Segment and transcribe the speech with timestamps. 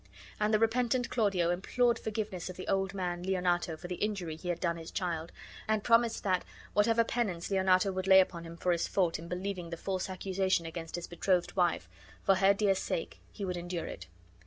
[0.39, 4.49] And the repentant Claudio implored forgiveness of the old man Leonato for the injury he
[4.49, 5.31] had done his child;
[5.67, 6.43] and promised that,
[6.73, 10.65] whatever penance Leonato would lay upon him for his fault in believing the false accusation
[10.65, 11.87] against his betrothed wife,
[12.23, 14.07] for her dear sake he would endure it.